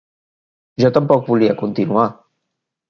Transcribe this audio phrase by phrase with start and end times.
[0.85, 2.11] Jo tampoc volia continuar.